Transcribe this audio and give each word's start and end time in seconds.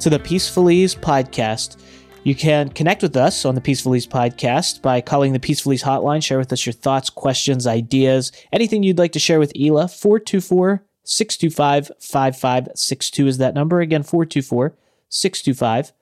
to 0.00 0.10
the 0.10 0.18
Peaceful 0.18 0.70
Ease 0.70 0.94
podcast. 0.94 1.76
You 2.22 2.34
can 2.34 2.68
connect 2.68 3.02
with 3.02 3.16
us 3.16 3.44
on 3.44 3.56
the 3.56 3.60
Peaceful 3.60 3.96
Ease 3.96 4.06
podcast 4.06 4.80
by 4.80 5.00
calling 5.00 5.32
the 5.32 5.40
Peaceful 5.40 5.72
Ease 5.72 5.82
hotline. 5.82 6.22
Share 6.22 6.38
with 6.38 6.52
us 6.52 6.64
your 6.64 6.72
thoughts, 6.72 7.10
questions, 7.10 7.66
ideas, 7.66 8.30
anything 8.52 8.84
you'd 8.84 8.98
like 8.98 9.10
to 9.12 9.18
share 9.18 9.40
with 9.40 9.52
Ela. 9.58 9.88
424 9.88 10.84
625 11.02 11.90
5562 11.98 13.26
is 13.26 13.38
that 13.38 13.54
number. 13.54 13.80
Again, 13.80 14.04
424 14.04 14.76
625 15.08 15.92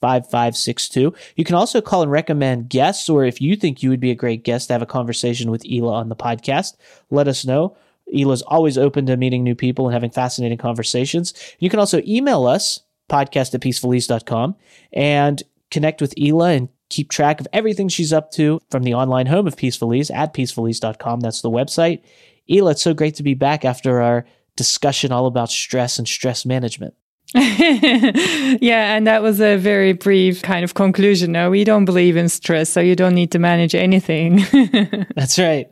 5562. 0.00 1.14
You 1.36 1.44
can 1.44 1.54
also 1.54 1.80
call 1.80 2.02
and 2.02 2.10
recommend 2.10 2.70
guests, 2.70 3.08
or 3.08 3.24
if 3.24 3.40
you 3.40 3.54
think 3.54 3.82
you 3.82 3.90
would 3.90 4.00
be 4.00 4.10
a 4.10 4.16
great 4.16 4.42
guest 4.42 4.66
to 4.66 4.74
have 4.74 4.82
a 4.82 4.86
conversation 4.86 5.52
with 5.52 5.64
Ela 5.70 5.92
on 5.92 6.08
the 6.08 6.16
podcast, 6.16 6.74
let 7.10 7.28
us 7.28 7.44
know. 7.44 7.76
Ela's 8.12 8.42
always 8.42 8.76
open 8.76 9.06
to 9.06 9.16
meeting 9.16 9.44
new 9.44 9.54
people 9.54 9.86
and 9.86 9.94
having 9.94 10.10
fascinating 10.10 10.58
conversations. 10.58 11.34
You 11.58 11.70
can 11.70 11.78
also 11.78 12.02
email 12.06 12.46
us, 12.46 12.80
podcast 13.10 13.54
at 13.54 13.60
peacefulease.com, 13.60 14.56
and 14.92 15.42
connect 15.70 16.00
with 16.00 16.14
Ela 16.20 16.50
and 16.52 16.68
keep 16.90 17.10
track 17.10 17.40
of 17.40 17.48
everything 17.52 17.88
she's 17.88 18.12
up 18.12 18.30
to 18.32 18.60
from 18.70 18.82
the 18.82 18.94
online 18.94 19.26
home 19.26 19.46
of 19.46 19.56
Peaceful 19.56 19.94
Ease 19.94 20.10
at 20.10 20.34
peacefulease.com. 20.34 21.20
That's 21.20 21.42
the 21.42 21.50
website. 21.50 22.02
Ela, 22.48 22.72
it's 22.72 22.82
so 22.82 22.94
great 22.94 23.14
to 23.16 23.22
be 23.22 23.34
back 23.34 23.64
after 23.64 24.00
our 24.00 24.26
discussion 24.56 25.10
all 25.10 25.26
about 25.26 25.50
stress 25.50 25.98
and 25.98 26.06
stress 26.06 26.46
management. 26.46 26.94
yeah, 27.34 28.94
and 28.94 29.08
that 29.08 29.22
was 29.22 29.40
a 29.40 29.56
very 29.56 29.92
brief 29.92 30.42
kind 30.42 30.62
of 30.62 30.74
conclusion. 30.74 31.32
No, 31.32 31.50
we 31.50 31.64
don't 31.64 31.84
believe 31.84 32.16
in 32.16 32.28
stress, 32.28 32.70
so 32.70 32.80
you 32.80 32.94
don't 32.94 33.14
need 33.14 33.32
to 33.32 33.40
manage 33.40 33.74
anything. 33.74 34.44
That's 35.16 35.36
right. 35.38 35.68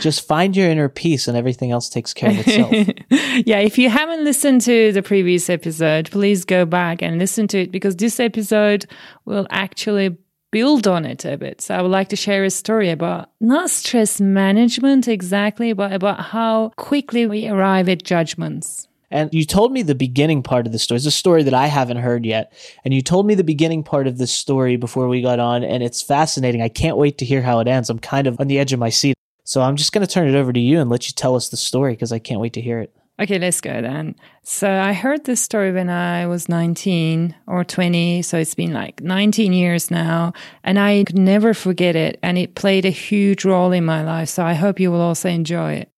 Just 0.00 0.26
find 0.26 0.56
your 0.56 0.68
inner 0.68 0.88
peace 0.88 1.28
and 1.28 1.36
everything 1.36 1.70
else 1.70 1.88
takes 1.88 2.12
care 2.12 2.30
of 2.30 2.38
itself. 2.38 2.72
yeah, 3.46 3.58
if 3.58 3.78
you 3.78 3.90
haven't 3.90 4.24
listened 4.24 4.62
to 4.62 4.90
the 4.90 5.02
previous 5.02 5.48
episode, 5.48 6.10
please 6.10 6.44
go 6.44 6.64
back 6.64 7.00
and 7.00 7.18
listen 7.18 7.46
to 7.48 7.60
it 7.60 7.70
because 7.70 7.94
this 7.96 8.18
episode 8.18 8.86
will 9.24 9.46
actually 9.50 10.16
build 10.50 10.86
on 10.86 11.04
it 11.04 11.24
a 11.24 11.36
bit. 11.36 11.60
So 11.60 11.76
I 11.76 11.82
would 11.82 11.90
like 11.90 12.08
to 12.08 12.16
share 12.16 12.44
a 12.44 12.50
story 12.50 12.90
about 12.90 13.30
not 13.40 13.70
stress 13.70 14.20
management 14.20 15.08
exactly, 15.08 15.72
but 15.72 15.92
about 15.92 16.20
how 16.20 16.70
quickly 16.76 17.26
we 17.26 17.48
arrive 17.48 17.88
at 17.88 18.02
judgments. 18.02 18.88
And 19.10 19.32
you 19.32 19.44
told 19.44 19.72
me 19.72 19.82
the 19.82 19.94
beginning 19.94 20.42
part 20.42 20.66
of 20.66 20.72
the 20.72 20.78
story. 20.78 20.96
It's 20.96 21.06
a 21.06 21.10
story 21.10 21.42
that 21.44 21.54
I 21.54 21.66
haven't 21.66 21.98
heard 21.98 22.24
yet. 22.24 22.52
And 22.84 22.92
you 22.92 23.02
told 23.02 23.26
me 23.26 23.34
the 23.34 23.44
beginning 23.44 23.82
part 23.82 24.06
of 24.06 24.18
this 24.18 24.32
story 24.32 24.76
before 24.76 25.08
we 25.08 25.22
got 25.22 25.38
on, 25.38 25.62
and 25.62 25.82
it's 25.82 26.02
fascinating. 26.02 26.62
I 26.62 26.68
can't 26.68 26.96
wait 26.96 27.18
to 27.18 27.24
hear 27.24 27.42
how 27.42 27.60
it 27.60 27.68
ends. 27.68 27.90
I'm 27.90 27.98
kind 27.98 28.26
of 28.26 28.40
on 28.40 28.48
the 28.48 28.58
edge 28.58 28.72
of 28.72 28.80
my 28.80 28.90
seat. 28.90 29.14
So 29.44 29.60
I'm 29.60 29.76
just 29.76 29.92
going 29.92 30.06
to 30.06 30.12
turn 30.12 30.28
it 30.28 30.34
over 30.34 30.52
to 30.52 30.60
you 30.60 30.80
and 30.80 30.88
let 30.88 31.06
you 31.06 31.12
tell 31.14 31.36
us 31.36 31.50
the 31.50 31.56
story 31.56 31.92
because 31.92 32.12
I 32.12 32.18
can't 32.18 32.40
wait 32.40 32.54
to 32.54 32.60
hear 32.60 32.80
it. 32.80 32.94
Okay, 33.20 33.38
let's 33.38 33.60
go 33.60 33.80
then. 33.80 34.16
So 34.42 34.68
I 34.68 34.92
heard 34.92 35.24
this 35.24 35.40
story 35.40 35.70
when 35.70 35.88
I 35.88 36.26
was 36.26 36.48
19 36.48 37.34
or 37.46 37.62
20. 37.62 38.22
So 38.22 38.38
it's 38.38 38.56
been 38.56 38.72
like 38.72 39.02
19 39.02 39.52
years 39.52 39.88
now. 39.90 40.32
And 40.64 40.80
I 40.80 41.04
could 41.04 41.18
never 41.18 41.54
forget 41.54 41.94
it. 41.94 42.18
And 42.22 42.36
it 42.38 42.56
played 42.56 42.84
a 42.84 42.90
huge 42.90 43.44
role 43.44 43.70
in 43.70 43.84
my 43.84 44.02
life. 44.02 44.30
So 44.30 44.44
I 44.44 44.54
hope 44.54 44.80
you 44.80 44.90
will 44.90 45.00
also 45.00 45.28
enjoy 45.28 45.74
it. 45.74 45.90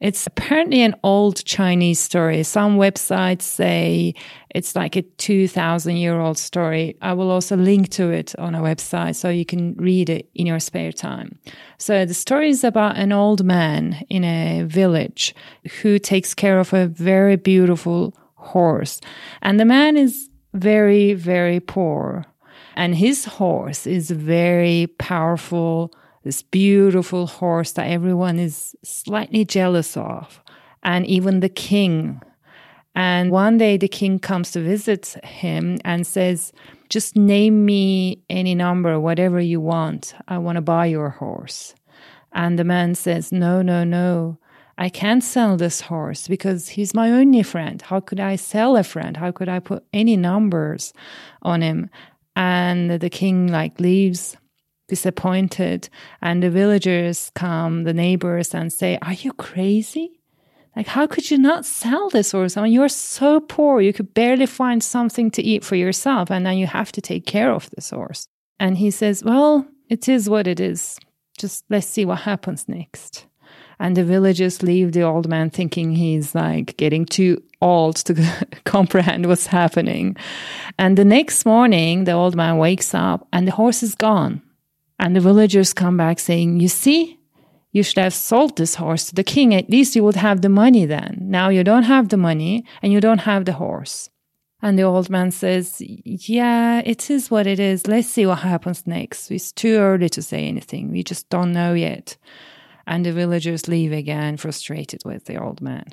It's 0.00 0.28
apparently 0.28 0.82
an 0.82 0.94
old 1.02 1.44
Chinese 1.44 1.98
story. 1.98 2.44
Some 2.44 2.78
websites 2.78 3.42
say 3.42 4.14
it's 4.50 4.76
like 4.76 4.94
a 4.94 5.02
2000 5.02 5.96
year 5.96 6.20
old 6.20 6.38
story. 6.38 6.96
I 7.02 7.14
will 7.14 7.32
also 7.32 7.56
link 7.56 7.88
to 7.90 8.10
it 8.10 8.38
on 8.38 8.54
a 8.54 8.60
website 8.60 9.16
so 9.16 9.28
you 9.28 9.44
can 9.44 9.74
read 9.74 10.08
it 10.08 10.28
in 10.36 10.46
your 10.46 10.60
spare 10.60 10.92
time. 10.92 11.38
So 11.78 12.04
the 12.04 12.14
story 12.14 12.50
is 12.50 12.62
about 12.62 12.96
an 12.96 13.10
old 13.10 13.44
man 13.44 14.04
in 14.08 14.22
a 14.22 14.62
village 14.62 15.34
who 15.82 15.98
takes 15.98 16.32
care 16.32 16.60
of 16.60 16.72
a 16.72 16.86
very 16.86 17.34
beautiful 17.34 18.14
horse. 18.36 19.00
And 19.42 19.58
the 19.58 19.64
man 19.64 19.96
is 19.96 20.30
very, 20.54 21.14
very 21.14 21.58
poor. 21.58 22.24
And 22.76 22.94
his 22.94 23.24
horse 23.24 23.84
is 23.84 24.12
very 24.12 24.86
powerful 24.98 25.92
this 26.24 26.42
beautiful 26.42 27.26
horse 27.26 27.72
that 27.72 27.88
everyone 27.88 28.38
is 28.38 28.74
slightly 28.82 29.44
jealous 29.44 29.96
of, 29.96 30.42
and 30.82 31.06
even 31.06 31.40
the 31.40 31.48
king. 31.48 32.20
And 32.94 33.30
one 33.30 33.58
day 33.58 33.76
the 33.76 33.88
king 33.88 34.18
comes 34.18 34.50
to 34.52 34.60
visit 34.60 35.16
him 35.24 35.78
and 35.84 36.06
says, 36.06 36.52
Just 36.88 37.16
name 37.16 37.64
me 37.64 38.22
any 38.28 38.54
number, 38.54 38.98
whatever 38.98 39.40
you 39.40 39.60
want. 39.60 40.14
I 40.26 40.38
want 40.38 40.56
to 40.56 40.62
buy 40.62 40.86
your 40.86 41.10
horse. 41.10 41.74
And 42.32 42.58
the 42.58 42.64
man 42.64 42.94
says, 42.94 43.30
No, 43.30 43.62
no, 43.62 43.84
no. 43.84 44.38
I 44.80 44.88
can't 44.88 45.24
sell 45.24 45.56
this 45.56 45.80
horse 45.80 46.28
because 46.28 46.68
he's 46.68 46.94
my 46.94 47.10
only 47.10 47.42
friend. 47.42 47.82
How 47.82 47.98
could 47.98 48.20
I 48.20 48.36
sell 48.36 48.76
a 48.76 48.84
friend? 48.84 49.16
How 49.16 49.32
could 49.32 49.48
I 49.48 49.58
put 49.58 49.84
any 49.92 50.16
numbers 50.16 50.92
on 51.42 51.62
him? 51.62 51.90
And 52.36 52.90
the 52.90 53.10
king 53.10 53.48
like 53.48 53.80
leaves 53.80 54.36
disappointed. 54.88 55.88
And 56.20 56.42
the 56.42 56.50
villagers 56.50 57.30
come, 57.34 57.84
the 57.84 57.94
neighbors, 57.94 58.54
and 58.54 58.72
say, 58.72 58.98
Are 59.02 59.12
you 59.12 59.32
crazy? 59.34 60.18
Like, 60.74 60.86
how 60.86 61.06
could 61.06 61.30
you 61.30 61.38
not 61.38 61.66
sell 61.66 62.08
this 62.08 62.32
horse? 62.32 62.56
I 62.56 62.62
mean, 62.62 62.72
you're 62.72 62.88
so 62.88 63.40
poor, 63.40 63.80
you 63.80 63.92
could 63.92 64.14
barely 64.14 64.46
find 64.46 64.82
something 64.82 65.30
to 65.32 65.42
eat 65.42 65.64
for 65.64 65.74
yourself, 65.74 66.30
and 66.30 66.46
then 66.46 66.56
you 66.56 66.66
have 66.68 66.92
to 66.92 67.00
take 67.00 67.26
care 67.26 67.50
of 67.52 67.68
this 67.70 67.90
horse. 67.90 68.28
And 68.60 68.78
he 68.78 68.90
says, 68.90 69.24
Well, 69.24 69.66
it 69.88 70.08
is 70.08 70.28
what 70.28 70.46
it 70.46 70.60
is. 70.60 70.98
Just 71.36 71.64
let's 71.68 71.86
see 71.86 72.04
what 72.04 72.20
happens 72.20 72.68
next. 72.68 73.26
And 73.80 73.96
the 73.96 74.04
villagers 74.04 74.62
leave 74.62 74.92
the 74.92 75.02
old 75.02 75.28
man 75.28 75.50
thinking 75.50 75.94
he's 75.94 76.34
like 76.34 76.76
getting 76.76 77.06
too 77.06 77.42
old 77.60 77.96
to 77.96 78.46
comprehend 78.64 79.26
what's 79.26 79.46
happening. 79.46 80.16
And 80.78 80.96
the 80.96 81.04
next 81.04 81.46
morning, 81.46 82.04
the 82.04 82.12
old 82.12 82.34
man 82.34 82.58
wakes 82.58 82.92
up 82.92 83.26
and 83.32 83.46
the 83.46 83.52
horse 83.52 83.82
is 83.82 83.94
gone. 83.94 84.42
And 84.98 85.14
the 85.14 85.20
villagers 85.20 85.72
come 85.72 85.96
back 85.96 86.18
saying, 86.18 86.60
You 86.60 86.68
see, 86.68 87.18
you 87.72 87.82
should 87.82 87.98
have 87.98 88.14
sold 88.14 88.56
this 88.56 88.76
horse 88.76 89.06
to 89.06 89.14
the 89.14 89.24
king. 89.24 89.54
At 89.54 89.70
least 89.70 89.94
you 89.94 90.02
would 90.04 90.16
have 90.16 90.42
the 90.42 90.48
money 90.48 90.86
then. 90.86 91.18
Now 91.20 91.48
you 91.48 91.62
don't 91.62 91.84
have 91.84 92.08
the 92.08 92.16
money 92.16 92.64
and 92.82 92.92
you 92.92 93.00
don't 93.00 93.20
have 93.20 93.44
the 93.44 93.52
horse. 93.52 94.10
And 94.60 94.76
the 94.76 94.82
old 94.82 95.08
man 95.08 95.30
says, 95.30 95.76
Yeah, 95.80 96.82
it 96.84 97.10
is 97.10 97.30
what 97.30 97.46
it 97.46 97.60
is. 97.60 97.86
Let's 97.86 98.08
see 98.08 98.26
what 98.26 98.38
happens 98.38 98.86
next. 98.86 99.30
It's 99.30 99.52
too 99.52 99.76
early 99.76 100.08
to 100.08 100.22
say 100.22 100.46
anything. 100.46 100.90
We 100.90 101.04
just 101.04 101.28
don't 101.28 101.52
know 101.52 101.74
yet. 101.74 102.16
And 102.86 103.04
the 103.04 103.12
villagers 103.12 103.68
leave 103.68 103.92
again, 103.92 104.36
frustrated 104.36 105.02
with 105.04 105.26
the 105.26 105.40
old 105.40 105.60
man. 105.60 105.84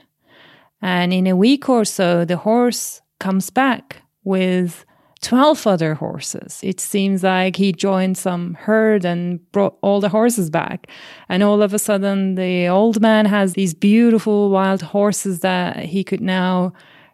And 0.81 1.13
in 1.13 1.27
a 1.27 1.35
week 1.35 1.69
or 1.69 1.85
so, 1.85 2.25
the 2.25 2.37
horse 2.37 3.01
comes 3.19 3.49
back 3.49 3.97
with 4.23 4.85
12 5.25 5.65
other 5.65 5.95
horses. 5.95 6.59
It 6.61 6.79
seems 6.79 7.23
like 7.23 7.55
he 7.55 7.73
joined 7.73 8.15
some 8.15 8.53
herd 8.53 9.03
and 9.03 9.39
brought 9.51 9.75
all 9.81 9.99
the 9.99 10.09
horses 10.09 10.51
back. 10.51 10.87
And 11.27 11.41
all 11.41 11.63
of 11.63 11.73
a 11.73 11.79
sudden, 11.79 12.35
the 12.35 12.67
old 12.67 13.01
man 13.01 13.25
has 13.25 13.53
these 13.53 13.73
beautiful 13.73 14.51
wild 14.51 14.83
horses 14.83 15.39
that 15.39 15.77
he 15.77 16.03
could 16.03 16.21
now 16.21 16.73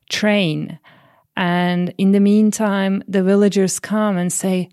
train. 0.09 0.77
And 1.37 1.93
in 1.97 2.11
the 2.11 2.19
meantime, 2.19 3.01
the 3.07 3.23
villagers 3.23 3.79
come 3.79 4.17
and 4.17 4.31
say, 4.31 4.67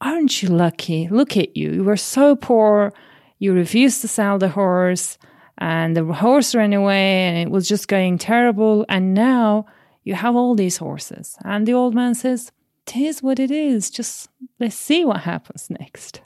Aren't 0.00 0.40
you 0.40 0.48
lucky? 0.48 1.08
Look 1.08 1.36
at 1.36 1.56
you. 1.56 1.72
You 1.72 1.82
were 1.82 1.96
so 1.96 2.36
poor. 2.36 2.92
You 3.40 3.54
refused 3.54 4.02
to 4.02 4.08
sell 4.08 4.38
the 4.38 4.50
horse, 4.50 5.18
and 5.58 5.96
the 5.96 6.04
horse 6.04 6.54
ran 6.54 6.72
away, 6.72 7.24
and 7.26 7.36
it 7.36 7.50
was 7.50 7.66
just 7.66 7.88
going 7.88 8.18
terrible. 8.18 8.86
And 8.88 9.14
now 9.14 9.66
you 10.04 10.14
have 10.14 10.36
all 10.36 10.54
these 10.54 10.76
horses. 10.76 11.36
And 11.44 11.66
the 11.66 11.74
old 11.74 11.96
man 11.96 12.14
says, 12.14 12.52
it 12.88 12.96
is 12.96 13.22
what 13.22 13.38
it 13.38 13.50
is. 13.50 13.90
Just 13.90 14.28
let's 14.58 14.76
see 14.76 15.04
what 15.04 15.20
happens 15.20 15.68
next. 15.70 16.22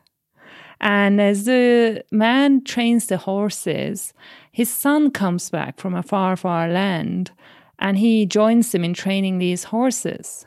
And 0.80 1.20
as 1.20 1.44
the 1.44 2.04
man 2.10 2.64
trains 2.64 3.06
the 3.06 3.16
horses, 3.16 4.12
his 4.50 4.68
son 4.68 5.10
comes 5.10 5.50
back 5.50 5.78
from 5.78 5.94
a 5.94 6.02
far, 6.02 6.36
far 6.36 6.68
land 6.68 7.30
and 7.78 7.98
he 7.98 8.26
joins 8.26 8.74
him 8.74 8.84
in 8.84 8.94
training 8.94 9.38
these 9.38 9.64
horses. 9.64 10.46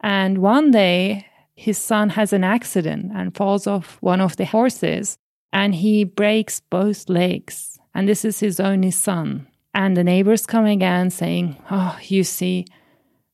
And 0.00 0.38
one 0.38 0.70
day, 0.70 1.26
his 1.54 1.78
son 1.78 2.10
has 2.10 2.32
an 2.32 2.44
accident 2.44 3.12
and 3.14 3.36
falls 3.36 3.66
off 3.66 3.98
one 4.00 4.20
of 4.20 4.36
the 4.36 4.46
horses 4.46 5.18
and 5.52 5.74
he 5.74 6.04
breaks 6.04 6.60
both 6.60 7.08
legs. 7.08 7.78
And 7.94 8.08
this 8.08 8.24
is 8.24 8.40
his 8.40 8.60
only 8.60 8.92
son. 8.92 9.46
And 9.74 9.96
the 9.96 10.04
neighbors 10.04 10.46
come 10.46 10.64
again 10.64 11.10
saying, 11.10 11.56
Oh, 11.70 11.98
you 12.02 12.24
see, 12.24 12.66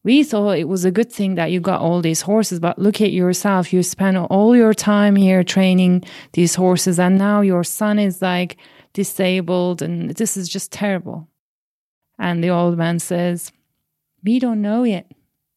we 0.07 0.23
thought 0.23 0.57
it 0.57 0.69
was 0.69 0.85
a 0.85 0.93
good 0.93 1.13
thing 1.13 1.35
that 1.35 1.51
you 1.51 1.59
got 1.59 1.81
all 1.81 2.01
these 2.01 2.23
horses, 2.23 2.61
but 2.61 2.79
look 2.79 3.01
at 3.01 3.11
yourself. 3.11 3.73
You 3.73 3.83
spent 3.83 4.17
all 4.17 4.55
your 4.55 4.73
time 4.73 5.17
here 5.17 5.43
training 5.43 6.05
these 6.33 6.55
horses, 6.55 7.01
and 7.01 7.19
now 7.19 7.41
your 7.41 7.65
son 7.65 7.99
is 7.99 8.23
like 8.23 8.57
disabled, 8.93 9.83
and 9.83 10.11
this 10.11 10.37
is 10.37 10.49
just 10.49 10.71
terrible. 10.71 11.29
And 12.21 12.43
the 12.43 12.51
old 12.51 12.79
man 12.79 13.01
says, 13.01 13.51
We 14.23 14.39
don't 14.39 14.63
know 14.63 14.85
yet. 14.85 15.11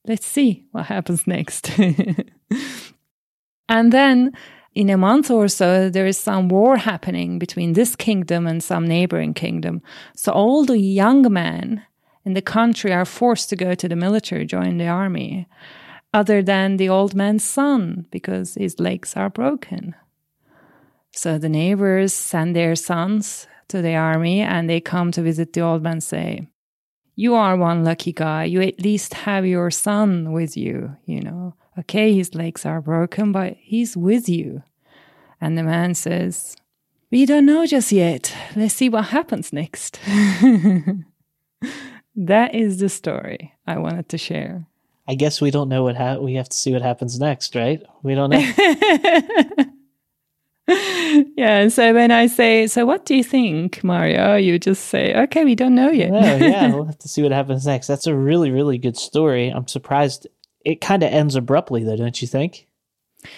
Let's 0.08 0.26
see 0.26 0.66
what 0.72 0.88
happens 0.88 1.28
next. 1.28 1.70
and 3.70 3.94
then 3.94 4.32
in 4.74 4.90
a 4.90 4.98
month 4.98 5.30
or 5.30 5.48
so, 5.48 5.92
there 5.92 6.08
is 6.08 6.18
some 6.18 6.50
war 6.50 6.76
happening 6.76 7.38
between 7.38 7.74
this 7.74 7.96
kingdom 7.96 8.48
and 8.48 8.64
some 8.64 8.88
neighboring 8.88 9.36
kingdom. 9.36 9.84
So 10.16 10.32
all 10.32 10.66
the 10.66 10.80
young 10.80 11.32
men 11.32 11.86
in 12.30 12.36
the 12.36 12.44
country 12.44 12.94
are 12.94 13.06
forced 13.06 13.50
to 13.50 13.56
go 13.56 13.74
to 13.74 13.90
the 13.90 13.96
military, 13.96 14.46
join 14.46 14.78
the 14.78 14.88
army, 14.88 15.48
other 16.14 16.44
than 16.44 16.78
the 16.78 16.88
old 16.88 17.16
man's 17.16 17.44
son, 17.44 18.06
because 18.12 18.54
his 18.54 18.80
legs 18.80 19.16
are 19.16 19.32
broken. 19.32 19.96
So 21.12 21.40
the 21.40 21.50
neighbors 21.50 22.14
send 22.14 22.56
their 22.56 22.76
sons 22.76 23.48
to 23.70 23.82
the 23.82 23.96
army 23.96 24.42
and 24.42 24.70
they 24.70 24.80
come 24.80 25.12
to 25.14 25.24
visit 25.24 25.54
the 25.54 25.62
old 25.62 25.82
man 25.82 26.02
say, 26.02 26.48
You 27.16 27.34
are 27.34 27.58
one 27.58 27.84
lucky 27.84 28.14
guy. 28.14 28.44
You 28.44 28.62
at 28.62 28.80
least 28.80 29.16
have 29.26 29.44
your 29.44 29.72
son 29.72 30.32
with 30.32 30.56
you, 30.56 30.98
you 31.06 31.22
know. 31.22 31.56
Okay, 31.80 32.14
his 32.14 32.36
legs 32.36 32.64
are 32.64 32.80
broken, 32.80 33.32
but 33.32 33.58
he's 33.60 33.98
with 33.98 34.30
you. 34.30 34.62
And 35.42 35.58
the 35.58 35.64
man 35.64 35.96
says, 35.96 36.56
We 37.10 37.26
don't 37.26 37.48
know 37.48 37.66
just 37.66 37.92
yet. 37.92 38.32
Let's 38.56 38.76
see 38.76 38.88
what 38.88 39.06
happens 39.06 39.52
next. 39.52 40.00
that 42.16 42.56
is 42.56 42.80
the 42.80 42.90
story 42.90 43.54
I 43.68 43.78
wanted 43.78 44.10
to 44.10 44.18
share. 44.18 44.66
I 45.08 45.16
guess 45.16 45.42
we 45.42 45.52
don't 45.52 45.70
know 45.70 45.84
what 45.84 45.96
ha- 45.96 46.18
we 46.18 46.36
have 46.36 46.50
to 46.50 46.58
see 46.58 46.72
what 46.72 46.84
happens 46.84 47.20
next, 47.20 47.56
right? 47.56 47.82
We 48.04 48.14
don't 48.14 48.30
know. 48.30 48.38
yeah. 51.36 51.68
So 51.70 51.94
when 51.94 52.12
I 52.12 52.28
say, 52.28 52.68
so 52.68 52.86
what 52.86 53.06
do 53.06 53.16
you 53.16 53.24
think, 53.24 53.84
Mario? 53.84 54.36
You 54.36 54.60
just 54.60 54.86
say, 54.86 55.16
okay, 55.24 55.46
we 55.46 55.56
don't 55.56 55.74
know 55.74 55.90
yet. 55.90 56.12
oh, 56.14 56.46
yeah. 56.46 56.68
We'll 56.74 56.86
have 56.86 57.00
to 57.00 57.08
see 57.08 57.24
what 57.24 57.32
happens 57.32 57.66
next. 57.66 57.88
That's 57.88 58.08
a 58.08 58.16
really, 58.16 58.52
really 58.52 58.78
good 58.78 58.98
story. 58.98 59.50
I'm 59.50 59.68
surprised 59.68 60.28
it 60.64 60.82
kind 60.82 61.02
of 61.02 61.12
ends 61.12 61.36
abruptly, 61.36 61.84
though, 61.84 61.96
don't 61.96 62.22
you 62.22 62.28
think? 62.28 62.68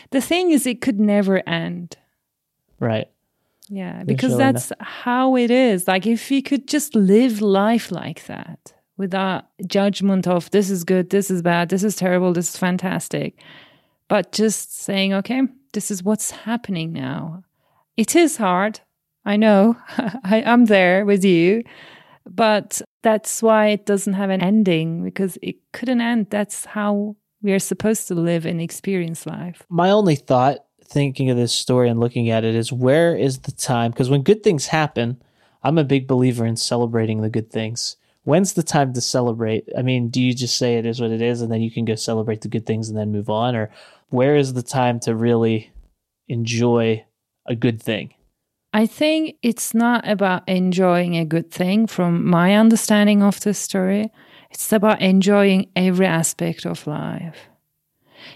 The 0.10 0.22
thing 0.22 0.52
is, 0.52 0.68
it 0.68 0.82
could 0.82 1.00
never 1.00 1.48
end. 1.48 1.96
Right. 2.80 3.10
Yeah, 3.74 4.04
because 4.04 4.38
that's 4.38 4.74
how 4.82 5.38
it 5.38 5.50
is. 5.50 5.88
Like, 5.88 6.06
if 6.06 6.30
you 6.30 6.44
could 6.44 6.68
just 6.68 6.94
live 6.94 7.42
life 7.42 7.90
like 7.90 8.26
that 8.26 8.74
without 8.98 9.46
judgment 9.66 10.28
of 10.28 10.52
this 10.52 10.70
is 10.70 10.84
good, 10.84 11.10
this 11.10 11.32
is 11.32 11.42
bad, 11.42 11.70
this 11.70 11.82
is 11.82 11.96
terrible, 11.96 12.34
this 12.34 12.50
is 12.50 12.58
fantastic, 12.58 13.40
but 14.10 14.34
just 14.34 14.78
saying, 14.78 15.14
okay, 15.14 15.44
this 15.72 15.90
is 15.90 16.04
what's 16.04 16.32
happening 16.32 16.92
now. 16.92 17.44
It 17.96 18.14
is 18.14 18.36
hard. 18.36 18.82
I 19.24 19.38
know. 19.38 19.78
I, 19.98 20.44
I'm 20.46 20.66
there 20.66 21.06
with 21.06 21.24
you. 21.24 21.64
But 22.30 22.82
that's 23.04 23.42
why 23.42 23.68
it 23.68 23.86
doesn't 23.86 24.14
have 24.14 24.30
an 24.30 24.42
ending 24.42 25.02
because 25.04 25.38
it 25.42 25.56
couldn't 25.72 26.02
end. 26.02 26.28
That's 26.30 26.66
how 26.66 27.16
we 27.42 27.54
are 27.54 27.60
supposed 27.60 28.10
to 28.10 28.16
live 28.16 28.46
and 28.46 28.62
experience 28.62 29.26
life. 29.26 29.64
My 29.70 29.92
only 29.92 30.16
thought 30.16 30.66
thinking 30.92 31.30
of 31.30 31.38
this 31.38 31.54
story 31.54 31.90
and 31.90 32.00
looking 32.00 32.30
at 32.30 32.44
it 32.44 32.56
is 32.56 32.72
where 32.72 33.16
is 33.16 33.40
the 33.40 33.52
time? 33.52 33.92
Because 33.92 34.10
when 34.10 34.24
good 34.24 34.44
things 34.44 34.68
happen, 34.68 35.22
I'm 35.64 35.78
a 35.78 35.84
big 35.84 36.08
believer 36.08 36.46
in 36.46 36.58
celebrating 36.58 37.22
the 37.22 37.30
good 37.30 37.50
things. 37.50 37.98
When's 38.24 38.54
the 38.54 38.64
time 38.64 38.94
to 38.94 39.02
celebrate? 39.02 39.68
I 39.78 39.82
mean, 39.82 40.10
do 40.10 40.22
you 40.22 40.34
just 40.34 40.58
say 40.58 40.78
it 40.78 40.86
is 40.86 41.02
what 41.02 41.12
it 41.12 41.22
is 41.22 41.42
and 41.42 41.52
then 41.52 41.62
you 41.62 41.72
can 41.72 41.86
go 41.86 41.96
celebrate 41.96 42.42
the 42.42 42.48
good 42.48 42.66
things 42.66 42.90
and 42.90 42.98
then 42.98 43.12
move 43.12 43.30
on? 43.30 43.56
Or 43.56 43.72
where 44.10 44.36
is 44.36 44.54
the 44.54 44.62
time 44.62 45.00
to 45.02 45.16
really 45.16 45.72
enjoy 46.28 47.06
a 47.48 47.56
good 47.56 47.82
thing? 47.82 48.14
I 48.74 48.86
think 48.86 49.38
it's 49.42 49.74
not 49.74 50.08
about 50.08 50.48
enjoying 50.48 51.18
a 51.18 51.26
good 51.26 51.52
thing 51.52 51.88
from 51.88 52.26
my 52.26 52.56
understanding 52.56 53.24
of 53.24 53.40
the 53.40 53.54
story. 53.54 54.12
It's 54.50 54.72
about 54.72 55.02
enjoying 55.02 55.70
every 55.76 56.06
aspect 56.06 56.66
of 56.66 56.86
life. 56.88 57.51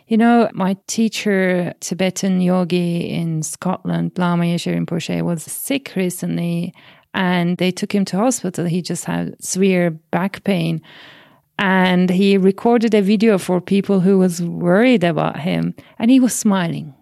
You 0.08 0.18
know, 0.18 0.50
my 0.54 0.78
teacher, 0.88 1.74
Tibetan 1.80 2.42
yogi 2.42 3.10
in 3.10 3.44
Scotland, 3.44 4.12
Lama 4.18 4.46
Yeshe 4.46 4.74
Rinpoche, 4.74 5.22
was 5.22 5.44
sick 5.44 5.94
recently 5.96 6.74
and 7.14 7.58
they 7.58 7.72
took 7.72 7.96
him 7.96 8.06
to 8.06 8.18
hospital. 8.18 8.66
He 8.66 8.82
just 8.82 9.06
had 9.06 9.42
severe 9.44 9.92
back 9.92 10.44
pain. 10.44 10.82
And 11.58 12.10
he 12.10 12.38
recorded 12.38 12.94
a 12.94 13.02
video 13.02 13.38
for 13.38 13.62
people 13.62 14.02
who 14.02 14.20
was 14.20 14.42
worried 14.42 15.06
about 15.06 15.40
him 15.40 15.74
and 15.98 16.12
he 16.12 16.20
was 16.20 16.34
smiling. 16.36 16.94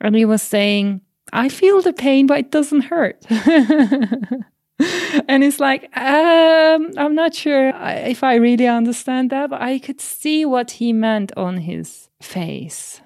And 0.00 0.14
he 0.14 0.24
was 0.24 0.42
saying, 0.42 1.00
I 1.32 1.48
feel 1.48 1.82
the 1.82 1.92
pain, 1.92 2.26
but 2.26 2.38
it 2.38 2.50
doesn't 2.50 2.82
hurt. 2.82 3.26
and 5.28 5.44
it's 5.44 5.60
like, 5.60 5.94
um, 5.96 6.90
I'm 6.96 7.14
not 7.14 7.34
sure 7.34 7.68
if 7.68 8.24
I 8.24 8.36
really 8.36 8.66
understand 8.66 9.30
that, 9.30 9.50
but 9.50 9.60
I 9.60 9.78
could 9.78 10.00
see 10.00 10.44
what 10.44 10.72
he 10.72 10.92
meant 10.92 11.32
on 11.36 11.58
his 11.58 12.08
face. 12.22 13.02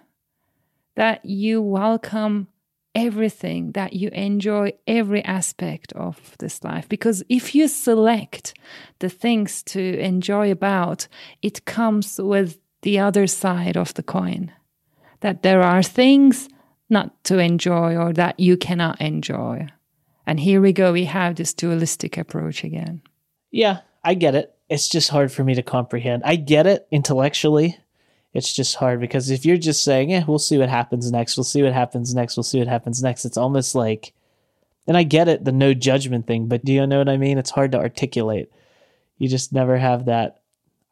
That 0.97 1.25
you 1.25 1.61
welcome 1.61 2.49
everything, 2.95 3.73
that 3.73 3.95
you 3.95 4.09
enjoy 4.11 4.73
every 4.87 5.25
aspect 5.25 5.93
of 5.95 6.37
this 6.39 6.63
life. 6.63 6.89
Because 6.89 7.25
if 7.29 7.55
you 7.55 7.67
select 7.67 8.55
the 9.01 9.09
things 9.09 9.63
to 9.65 9.99
enjoy 9.99 10.53
about, 10.53 11.09
it 11.43 11.65
comes 11.65 12.21
with 12.23 12.59
the 12.83 13.01
other 13.01 13.27
side 13.27 13.77
of 13.77 13.93
the 13.95 14.03
coin. 14.05 14.53
That 15.21 15.43
there 15.43 15.63
are 15.63 15.83
things 15.83 16.49
not 16.89 17.25
to 17.25 17.39
enjoy 17.39 17.97
or 17.97 18.13
that 18.13 18.39
you 18.39 18.57
cannot 18.57 19.01
enjoy. 19.01 19.67
And 20.27 20.41
here 20.41 20.61
we 20.61 20.73
go, 20.73 20.93
we 20.93 21.05
have 21.05 21.37
this 21.37 21.53
dualistic 21.53 22.17
approach 22.17 22.65
again. 22.65 23.03
Yeah, 23.51 23.81
I 24.03 24.15
get 24.15 24.35
it. 24.35 24.55
It's 24.69 24.89
just 24.89 25.11
hard 25.11 25.31
for 25.31 25.45
me 25.45 25.55
to 25.55 25.63
comprehend. 25.63 26.23
I 26.25 26.37
get 26.37 26.67
it 26.67 26.87
intellectually. 26.91 27.79
It's 28.33 28.53
just 28.53 28.77
hard 28.77 29.01
because 29.01 29.31
if 29.31 29.47
you're 29.47 29.57
just 29.57 29.85
saying, 29.85 30.11
yeah, 30.11 30.25
we'll 30.27 30.39
see 30.39 30.59
what 30.59 30.69
happens 30.69 31.11
next, 31.13 31.37
we'll 31.37 31.45
see 31.45 31.63
what 31.63 31.73
happens 31.73 32.15
next, 32.15 32.37
we'll 32.37 32.43
see 32.43 32.59
what 32.59 32.67
happens 32.67 33.01
next, 33.01 33.25
it's 33.25 33.37
almost 33.37 33.77
like, 33.77 34.13
and 34.89 34.97
I 34.97 35.05
get 35.05 35.29
it, 35.29 35.45
the 35.45 35.53
no 35.53 35.73
judgment 35.73 36.27
thing, 36.27 36.49
but 36.49 36.65
do 36.65 36.73
you 36.73 36.85
know 36.85 36.99
what 36.99 37.09
I 37.09 37.17
mean? 37.17 37.39
It's 37.39 37.51
hard 37.51 37.71
to 37.73 37.79
articulate. 37.79 38.51
You 39.19 39.29
just 39.29 39.53
never 39.53 39.79
have 39.79 40.07
that, 40.07 40.41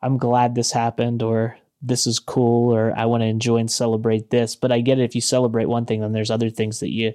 I'm 0.00 0.18
glad 0.18 0.54
this 0.54 0.70
happened, 0.70 1.20
or 1.20 1.58
this 1.82 2.06
is 2.06 2.20
cool 2.20 2.72
or 2.72 2.96
I 2.96 3.06
want 3.06 3.22
to 3.22 3.26
enjoy 3.26 3.56
and 3.56 3.70
celebrate 3.70 4.30
this. 4.30 4.54
But 4.54 4.72
I 4.72 4.80
get 4.80 4.98
it. 4.98 5.04
If 5.04 5.14
you 5.14 5.20
celebrate 5.20 5.66
one 5.66 5.84
thing, 5.84 6.00
then 6.00 6.12
there's 6.12 6.30
other 6.30 6.48
things 6.48 6.80
that 6.80 6.90
you, 6.90 7.14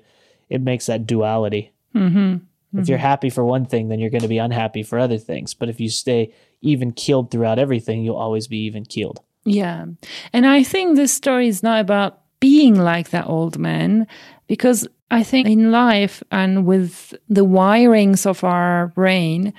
it 0.49 0.61
makes 0.61 0.85
that 0.87 1.07
duality. 1.07 1.71
Mm-hmm. 1.95 2.17
Mm-hmm. 2.17 2.79
If 2.79 2.89
you're 2.89 2.97
happy 2.97 3.29
for 3.29 3.45
one 3.45 3.65
thing, 3.65 3.87
then 3.87 3.99
you're 3.99 4.09
going 4.09 4.21
to 4.21 4.27
be 4.27 4.37
unhappy 4.37 4.83
for 4.83 4.99
other 4.99 5.17
things. 5.17 5.53
But 5.53 5.69
if 5.69 5.79
you 5.79 5.89
stay 5.89 6.33
even 6.61 6.91
keeled 6.91 7.31
throughout 7.31 7.59
everything, 7.59 8.03
you'll 8.03 8.17
always 8.17 8.47
be 8.47 8.65
even 8.65 8.83
keeled. 8.83 9.21
Yeah. 9.45 9.85
And 10.33 10.45
I 10.45 10.63
think 10.63 10.95
this 10.95 11.13
story 11.13 11.47
is 11.47 11.63
not 11.63 11.79
about 11.79 12.21
being 12.39 12.75
like 12.75 13.09
that 13.11 13.27
old 13.27 13.57
man 13.57 14.05
because 14.47 14.87
I 15.09 15.23
think 15.23 15.47
in 15.47 15.71
life 15.71 16.21
and 16.31 16.65
with 16.65 17.13
the 17.29 17.45
wirings 17.45 18.25
of 18.25 18.43
our 18.43 18.87
brain, 18.89 19.53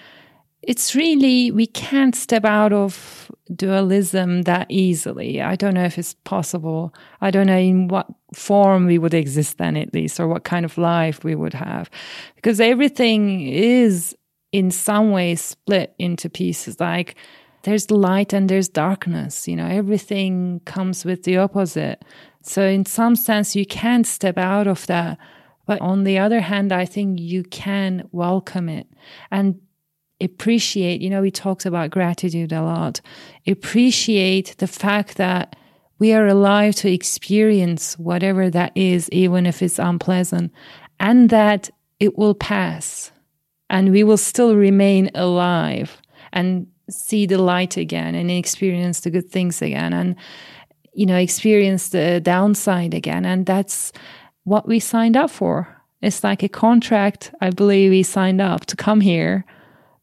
it's 0.68 0.94
really, 0.94 1.50
we 1.50 1.66
can't 1.66 2.14
step 2.14 2.44
out 2.44 2.74
of 2.74 3.32
dualism 3.56 4.42
that 4.42 4.66
easily. 4.68 5.40
I 5.40 5.56
don't 5.56 5.72
know 5.72 5.86
if 5.86 5.96
it's 5.96 6.12
possible. 6.24 6.92
I 7.22 7.30
don't 7.30 7.46
know 7.46 7.56
in 7.56 7.88
what 7.88 8.06
form 8.34 8.84
we 8.84 8.98
would 8.98 9.14
exist 9.14 9.56
then, 9.56 9.78
at 9.78 9.94
least, 9.94 10.20
or 10.20 10.28
what 10.28 10.44
kind 10.44 10.66
of 10.66 10.76
life 10.76 11.24
we 11.24 11.34
would 11.34 11.54
have. 11.54 11.88
Because 12.36 12.60
everything 12.60 13.48
is 13.48 14.14
in 14.52 14.70
some 14.70 15.10
way 15.10 15.36
split 15.36 15.94
into 15.98 16.28
pieces. 16.28 16.78
Like 16.78 17.16
there's 17.62 17.90
light 17.90 18.34
and 18.34 18.50
there's 18.50 18.68
darkness, 18.68 19.48
you 19.48 19.56
know, 19.56 19.66
everything 19.66 20.60
comes 20.66 21.02
with 21.02 21.22
the 21.22 21.38
opposite. 21.38 22.04
So, 22.42 22.62
in 22.62 22.84
some 22.84 23.16
sense, 23.16 23.56
you 23.56 23.64
can't 23.64 24.06
step 24.06 24.36
out 24.36 24.66
of 24.66 24.86
that. 24.86 25.16
But 25.64 25.80
on 25.80 26.04
the 26.04 26.18
other 26.18 26.40
hand, 26.40 26.72
I 26.72 26.84
think 26.84 27.18
you 27.18 27.42
can 27.44 28.06
welcome 28.12 28.68
it. 28.68 28.86
And 29.30 29.60
appreciate, 30.20 31.00
you 31.00 31.10
know, 31.10 31.22
we 31.22 31.30
talked 31.30 31.66
about 31.66 31.90
gratitude 31.90 32.52
a 32.52 32.62
lot. 32.62 33.00
Appreciate 33.46 34.56
the 34.58 34.66
fact 34.66 35.16
that 35.16 35.56
we 35.98 36.12
are 36.12 36.26
alive 36.26 36.74
to 36.76 36.92
experience 36.92 37.98
whatever 37.98 38.50
that 38.50 38.72
is, 38.76 39.08
even 39.10 39.46
if 39.46 39.62
it's 39.62 39.78
unpleasant, 39.78 40.52
and 41.00 41.30
that 41.30 41.70
it 42.00 42.16
will 42.16 42.34
pass 42.34 43.10
and 43.70 43.90
we 43.90 44.04
will 44.04 44.16
still 44.16 44.56
remain 44.56 45.10
alive 45.14 46.00
and 46.32 46.66
see 46.88 47.26
the 47.26 47.38
light 47.38 47.76
again 47.76 48.14
and 48.14 48.30
experience 48.30 49.00
the 49.00 49.10
good 49.10 49.28
things 49.28 49.60
again 49.60 49.92
and 49.92 50.16
you 50.94 51.04
know 51.04 51.16
experience 51.16 51.90
the 51.90 52.20
downside 52.20 52.94
again. 52.94 53.24
And 53.24 53.44
that's 53.44 53.92
what 54.44 54.66
we 54.66 54.80
signed 54.80 55.16
up 55.16 55.30
for. 55.30 55.68
It's 56.00 56.22
like 56.22 56.44
a 56.44 56.48
contract 56.48 57.32
i 57.40 57.50
believe 57.50 57.90
we 57.90 58.04
signed 58.04 58.40
up 58.40 58.66
to 58.66 58.76
come 58.76 59.00
here 59.00 59.44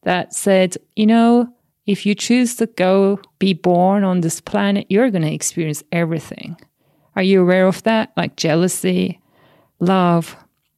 that 0.06 0.34
said 0.34 0.76
you 0.96 1.06
know 1.06 1.48
if 1.86 2.06
you 2.06 2.16
choose 2.16 2.56
to 2.56 2.66
go 2.66 3.20
be 3.38 3.54
born 3.54 4.04
on 4.04 4.22
this 4.22 4.42
planet 4.42 4.88
you're 4.90 5.12
going 5.12 5.22
to 5.22 5.34
experience 5.34 5.84
everything 5.92 6.58
are 7.16 7.24
you 7.24 7.42
aware 7.42 7.68
of 7.68 7.84
that 7.84 8.12
like 8.18 8.36
jealousy 8.36 9.20
love 9.80 10.36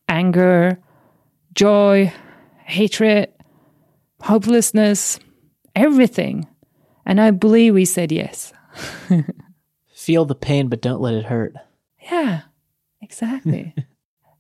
anger 0.10 0.78
joy 1.54 2.12
hatred 2.66 3.32
hopelessness 4.22 5.20
everything. 5.78 6.48
And 7.06 7.22
I 7.22 7.32
believe 7.32 7.74
we 7.74 7.86
said 7.86 8.12
yes. 8.12 8.52
Feel 9.94 10.26
the 10.26 10.36
pain, 10.36 10.68
but 10.68 10.82
don't 10.82 11.02
let 11.02 11.14
it 11.14 11.26
hurt. 11.26 11.54
Yeah, 12.12 12.42
exactly. 13.02 13.74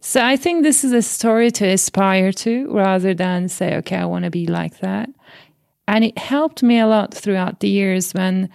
so 0.07 0.23
I 0.23 0.37
think 0.37 0.63
this 0.63 0.85
is 0.85 0.93
a 0.93 1.01
story 1.01 1.51
to 1.51 1.67
aspire 1.67 2.31
to 2.31 2.71
rather 2.71 3.13
than 3.13 3.49
say, 3.49 3.75
okay, 3.75 3.97
I 3.97 4.05
want 4.05 4.23
to 4.23 4.31
be 4.31 4.47
like 4.47 4.79
that. 4.79 5.09
And 5.85 6.05
it 6.05 6.17
helped 6.17 6.63
me 6.63 6.79
a 6.79 6.87
lot 6.87 7.13
throughout 7.13 7.59
the 7.59 7.67
years 7.67 8.13
when 8.13 8.49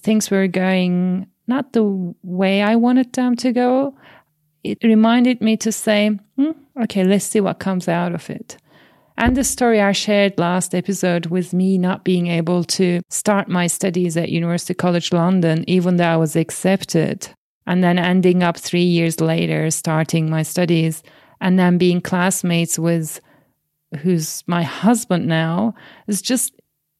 things 0.00 0.28
were 0.28 0.48
going 0.48 1.28
not 1.46 1.72
the 1.72 1.84
way 2.24 2.62
I 2.62 2.74
wanted 2.74 3.12
them 3.12 3.36
to 3.36 3.52
go. 3.52 3.96
It 4.64 4.82
reminded 4.82 5.40
me 5.40 5.56
to 5.58 5.70
say, 5.70 6.18
hmm, 6.34 6.50
okay, 6.82 7.04
let's 7.04 7.26
see 7.26 7.40
what 7.40 7.60
comes 7.60 7.86
out 7.86 8.12
of 8.12 8.28
it. 8.28 8.56
And 9.16 9.36
the 9.36 9.44
story 9.44 9.80
I 9.80 9.92
shared 9.92 10.36
last 10.36 10.74
episode 10.74 11.26
with 11.26 11.52
me 11.52 11.78
not 11.78 12.02
being 12.02 12.26
able 12.26 12.64
to 12.64 13.02
start 13.08 13.46
my 13.46 13.68
studies 13.68 14.16
at 14.16 14.30
University 14.30 14.74
College 14.74 15.12
London, 15.12 15.64
even 15.68 15.98
though 15.98 16.08
I 16.08 16.16
was 16.16 16.34
accepted, 16.34 17.28
and 17.66 17.82
then 17.82 17.98
ending 17.98 18.42
up 18.42 18.56
three 18.56 18.84
years 18.84 19.20
later 19.20 19.70
starting 19.70 20.30
my 20.30 20.42
studies, 20.42 21.02
and 21.40 21.58
then 21.58 21.78
being 21.78 22.00
classmates 22.00 22.78
with 22.78 23.20
who's 24.00 24.42
my 24.46 24.62
husband 24.62 25.26
now, 25.26 25.74
is 26.06 26.22
just 26.22 26.54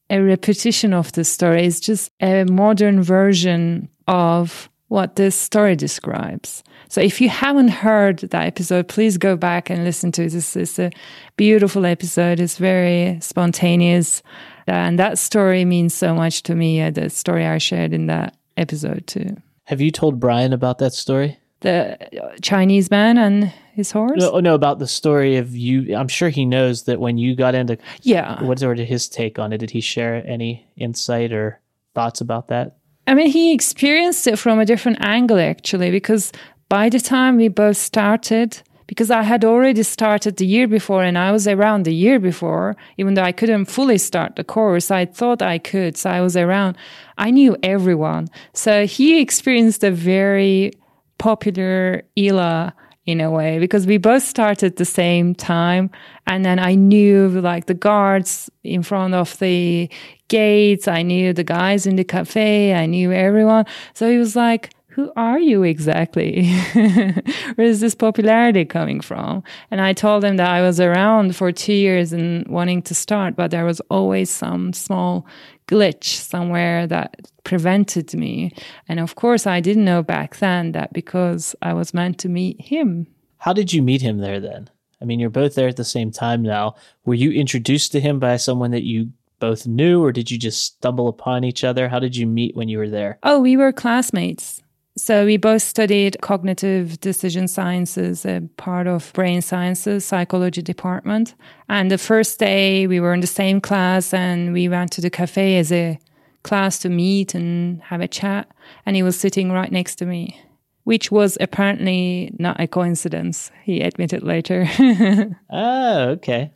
a 0.09 0.19
repetition 0.19 0.93
of 0.93 1.11
the 1.13 1.23
story. 1.23 1.65
It's 1.65 1.79
just 1.79 2.11
a 2.21 2.43
modern 2.43 3.01
version 3.01 3.89
of 4.07 4.69
what 4.89 5.15
this 5.15 5.35
story 5.35 5.75
describes. 5.75 6.63
So 6.89 7.01
if 7.01 7.19
you 7.19 7.29
haven't 7.29 7.69
heard 7.69 8.19
that 8.19 8.45
episode, 8.45 8.87
please 8.87 9.17
go 9.17 9.35
back 9.35 9.71
and 9.71 9.83
listen 9.83 10.11
to 10.11 10.23
it. 10.25 10.33
This 10.33 10.55
is 10.55 10.77
a 10.77 10.91
beautiful 11.35 11.85
episode. 11.85 12.39
It's 12.39 12.57
very 12.57 13.17
spontaneous. 13.19 14.21
And 14.67 14.99
that 14.99 15.17
story 15.17 15.65
means 15.65 15.95
so 15.95 16.13
much 16.13 16.43
to 16.43 16.53
me, 16.53 16.87
the 16.91 17.09
story 17.09 17.47
I 17.47 17.57
shared 17.57 17.93
in 17.93 18.05
that 18.07 18.37
episode 18.55 19.07
too. 19.07 19.37
Have 19.65 19.81
you 19.81 19.91
told 19.91 20.19
Brian 20.19 20.53
about 20.53 20.79
that 20.79 20.93
story? 20.93 21.39
The 21.61 21.97
Chinese 22.41 22.91
man 22.91 23.17
and 23.17 23.53
his 23.73 23.91
horse? 23.91 24.19
No, 24.19 24.39
no, 24.39 24.53
about 24.53 24.79
the 24.79 24.87
story 24.87 25.37
of 25.37 25.55
you. 25.55 25.95
I'm 25.95 26.09
sure 26.09 26.29
he 26.29 26.45
knows 26.45 26.83
that 26.83 26.99
when 26.99 27.17
you 27.17 27.35
got 27.35 27.55
into. 27.55 27.77
Yeah. 28.01 28.43
What's 28.43 28.61
sort 28.61 28.79
of 28.79 28.87
his 28.87 29.07
take 29.07 29.39
on 29.39 29.53
it? 29.53 29.59
Did 29.59 29.71
he 29.71 29.79
share 29.79 30.21
any 30.27 30.67
insight 30.75 31.31
or 31.31 31.61
thoughts 31.95 32.19
about 32.19 32.49
that? 32.49 32.75
I 33.07 33.13
mean, 33.13 33.27
he 33.27 33.53
experienced 33.53 34.27
it 34.27 34.37
from 34.37 34.59
a 34.59 34.65
different 34.65 34.99
angle, 35.01 35.39
actually, 35.39 35.91
because 35.91 36.31
by 36.67 36.89
the 36.89 36.99
time 36.99 37.37
we 37.37 37.47
both 37.47 37.77
started, 37.77 38.61
because 38.93 39.09
I 39.09 39.23
had 39.23 39.43
already 39.43 39.81
started 39.81 40.37
the 40.37 40.45
year 40.45 40.67
before 40.67 41.03
and 41.03 41.17
I 41.17 41.31
was 41.31 41.47
around 41.47 41.85
the 41.85 41.95
year 41.95 42.19
before, 42.19 42.75
even 42.99 43.15
though 43.15 43.23
I 43.23 43.31
couldn't 43.31 43.65
fully 43.65 43.97
start 43.97 44.35
the 44.35 44.43
course, 44.43 44.91
I 44.91 45.05
thought 45.05 45.41
I 45.41 45.57
could. 45.57 45.97
So 45.97 46.11
I 46.11 46.21
was 46.21 46.37
around. 46.37 46.77
I 47.17 47.31
knew 47.31 47.57
everyone. 47.63 48.27
So 48.53 48.85
he 48.85 49.19
experienced 49.19 49.83
a 49.83 49.89
very 49.89 50.73
popular 51.17 52.03
ELA 52.15 52.75
in 53.07 53.19
a 53.19 53.31
way 53.31 53.57
because 53.57 53.87
we 53.87 53.97
both 53.97 54.21
started 54.21 54.75
the 54.75 54.85
same 54.85 55.35
time 55.35 55.89
and 56.25 56.45
then 56.45 56.57
i 56.57 56.73
knew 56.73 57.27
like 57.41 57.65
the 57.65 57.73
guards 57.73 58.49
in 58.63 58.81
front 58.81 59.13
of 59.13 59.37
the 59.39 59.89
gates 60.29 60.87
i 60.87 61.01
knew 61.01 61.33
the 61.33 61.43
guys 61.43 61.85
in 61.85 61.97
the 61.97 62.03
cafe 62.05 62.73
i 62.73 62.85
knew 62.85 63.11
everyone 63.11 63.65
so 63.93 64.09
he 64.09 64.17
was 64.17 64.37
like 64.37 64.69
who 64.93 65.11
are 65.15 65.39
you 65.39 65.63
exactly? 65.63 66.53
Where 66.73 67.67
is 67.67 67.79
this 67.79 67.95
popularity 67.95 68.63
coming 68.63 69.01
from? 69.01 69.43
And 69.71 69.81
I 69.81 69.93
told 69.93 70.23
him 70.23 70.37
that 70.37 70.49
I 70.49 70.61
was 70.61 70.79
around 70.79 71.35
for 71.35 71.51
two 71.51 71.73
years 71.73 72.13
and 72.13 72.47
wanting 72.47 72.83
to 72.83 72.93
start, 72.93 73.35
but 73.35 73.49
there 73.49 73.65
was 73.65 73.79
always 73.89 74.29
some 74.29 74.71
small 74.71 75.25
glitch 75.67 76.03
somewhere 76.03 76.85
that 76.87 77.31
prevented 77.43 78.13
me. 78.13 78.53
And 78.87 78.99
of 78.99 79.15
course, 79.15 79.47
I 79.47 79.61
didn't 79.61 79.85
know 79.85 80.03
back 80.03 80.37
then 80.37 80.73
that 80.73 80.93
because 80.93 81.55
I 81.63 81.73
was 81.73 81.93
meant 81.93 82.19
to 82.19 82.29
meet 82.29 82.61
him. 82.61 83.07
How 83.39 83.53
did 83.53 83.73
you 83.73 83.81
meet 83.81 84.01
him 84.01 84.19
there 84.19 84.39
then? 84.39 84.69
I 85.01 85.05
mean, 85.05 85.19
you're 85.19 85.29
both 85.29 85.55
there 85.55 85.67
at 85.67 85.75
the 85.75 85.83
same 85.83 86.11
time 86.11 86.43
now. 86.43 86.75
Were 87.03 87.15
you 87.15 87.31
introduced 87.31 87.91
to 87.93 87.99
him 87.99 88.19
by 88.19 88.37
someone 88.37 88.71
that 88.71 88.83
you 88.83 89.11
both 89.39 89.67
knew, 89.67 90.01
or 90.01 90.13
did 90.13 90.31
you 90.31 90.37
just 90.37 90.63
stumble 90.63 91.09
upon 91.09 91.43
each 91.43 91.65
other? 91.65 91.89
How 91.89 91.99
did 91.99 92.15
you 92.15 92.25
meet 92.25 92.55
when 92.55 92.69
you 92.69 92.77
were 92.77 92.89
there? 92.89 93.19
Oh, 93.23 93.41
we 93.41 93.57
were 93.57 93.73
classmates. 93.73 94.62
So 94.95 95.25
we 95.25 95.37
both 95.37 95.63
studied 95.63 96.17
cognitive 96.21 96.99
decision 96.99 97.47
sciences, 97.47 98.25
a 98.25 98.41
part 98.57 98.85
of 98.85 99.11
brain 99.13 99.41
sciences, 99.41 100.05
psychology 100.05 100.61
department. 100.61 101.33
And 101.67 101.89
the 101.89 101.97
first 101.97 102.39
day 102.39 102.85
we 102.85 102.99
were 102.99 103.13
in 103.13 103.21
the 103.21 103.27
same 103.27 103.59
class 103.59 104.13
and 104.13 104.53
we 104.53 104.69
went 104.69 104.91
to 104.91 105.01
the 105.01 105.09
cafe 105.09 105.57
as 105.57 105.71
a 105.71 105.97
class 106.43 106.77
to 106.79 106.89
meet 106.89 107.33
and 107.33 107.81
have 107.83 108.01
a 108.01 108.07
chat. 108.07 108.47
And 108.85 108.95
he 108.95 109.01
was 109.01 109.19
sitting 109.19 109.51
right 109.51 109.71
next 109.71 109.95
to 109.95 110.05
me, 110.05 110.39
which 110.83 111.11
was 111.11 111.39
apparently 111.41 112.31
not 112.37 112.59
a 112.59 112.67
coincidence. 112.67 113.49
He 113.63 113.81
admitted 113.81 114.21
later. 114.21 114.67
oh, 115.49 116.09
okay. 116.09 116.51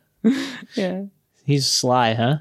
yeah. 0.76 1.04
He's 1.44 1.68
sly, 1.68 2.14
huh? 2.14 2.38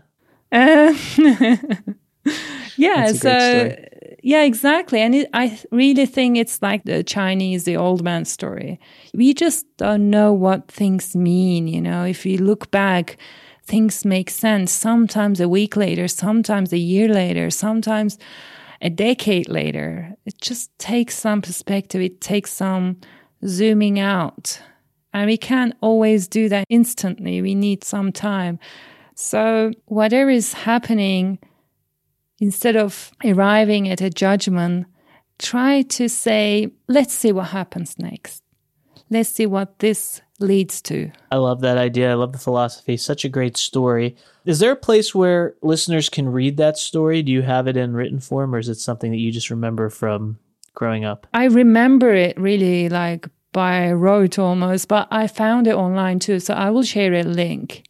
Uh, 0.51 0.94
yeah. 2.77 3.12
So 3.13 3.75
yeah, 4.24 4.44
exactly. 4.44 5.02
And 5.02 5.16
it, 5.16 5.30
I 5.34 5.60
really 5.72 6.06
think 6.06 6.38
it's 6.38 6.62
like 6.62 6.84
the 6.84 7.04
Chinese, 7.04 7.64
the 7.64 7.78
old 7.78 8.04
man 8.04 8.26
story. 8.26 8.80
We 9.14 9.34
just 9.34 9.66
don't 9.78 10.10
know 10.10 10.34
what 10.34 10.70
things 10.70 11.16
mean. 11.16 11.68
You 11.68 11.82
know, 11.82 12.04
if 12.04 12.26
you 12.26 12.38
look 12.38 12.72
back, 12.72 13.18
things 13.64 14.06
make 14.06 14.30
sense 14.30 14.72
sometimes 14.72 15.40
a 15.40 15.50
week 15.50 15.76
later, 15.76 16.08
sometimes 16.08 16.72
a 16.74 16.78
year 16.78 17.10
later, 17.10 17.50
sometimes 17.50 18.18
a 18.82 18.90
decade 18.90 19.50
later. 19.50 20.16
It 20.26 20.40
just 20.42 20.78
takes 20.80 21.18
some 21.18 21.42
perspective, 21.42 22.02
it 22.02 22.22
takes 22.22 22.52
some 22.52 22.98
zooming 23.46 24.00
out. 24.00 24.62
And 25.14 25.28
we 25.28 25.38
can't 25.38 25.74
always 25.82 26.28
do 26.28 26.48
that 26.50 26.66
instantly. 26.70 27.42
We 27.42 27.56
need 27.56 27.84
some 27.84 28.12
time. 28.12 28.60
So, 29.16 29.72
whatever 29.86 30.30
is 30.30 30.54
happening, 30.54 31.40
instead 32.39 32.75
of 32.75 33.12
arriving 33.24 33.89
at 33.89 34.01
a 34.01 34.10
judgment, 34.10 34.88
try 35.39 35.82
to 35.84 36.08
say, 36.08 36.72
let's 36.88 37.13
see 37.13 37.32
what 37.32 37.48
happens 37.48 37.98
next. 37.98 38.44
Let's 39.10 39.29
see 39.29 39.46
what 39.46 39.79
this 39.79 40.22
leads 40.39 40.82
to. 40.84 41.12
I 41.32 41.38
love 41.38 41.62
that 41.62 41.77
idea. 41.77 42.12
I 42.12 42.15
love 42.15 42.34
the 42.34 42.39
philosophy. 42.39 42.98
Such 42.98 43.25
a 43.25 43.29
great 43.29 43.58
story. 43.58 44.15
Is 44.46 44.60
there 44.60 44.72
a 44.72 44.75
place 44.75 45.15
where 45.15 45.56
listeners 45.62 46.10
can 46.10 46.29
read 46.29 46.58
that 46.58 46.77
story? 46.77 47.24
Do 47.24 47.32
you 47.32 47.41
have 47.41 47.67
it 47.67 47.77
in 47.77 47.94
written 47.94 48.20
form 48.20 48.53
or 48.53 48.60
is 48.60 48.70
it 48.70 48.75
something 48.75 49.12
that 49.12 49.17
you 49.17 49.32
just 49.32 49.50
remember 49.50 49.89
from 49.89 50.38
growing 50.74 51.06
up? 51.06 51.25
I 51.34 51.46
remember 51.46 52.13
it 52.13 52.39
really 52.39 52.89
like 52.89 53.27
by 53.51 53.91
rote 53.91 54.38
almost, 54.38 54.88
but 54.88 55.08
I 55.10 55.27
found 55.27 55.67
it 55.67 55.74
online 55.74 56.20
too. 56.20 56.39
So 56.39 56.53
I 56.53 56.70
will 56.70 56.84
share 56.84 57.13
a 57.13 57.24
link. 57.24 57.84